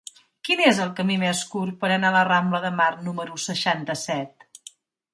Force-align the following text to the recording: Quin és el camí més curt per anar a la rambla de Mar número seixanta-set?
Quin 0.47 0.63
és 0.69 0.79
el 0.85 0.89
camí 0.99 1.17
més 1.25 1.43
curt 1.51 1.77
per 1.85 1.91
anar 1.97 2.13
a 2.13 2.17
la 2.17 2.25
rambla 2.31 2.65
de 2.67 2.75
Mar 2.83 2.91
número 3.11 3.41
seixanta-set? 3.49 4.53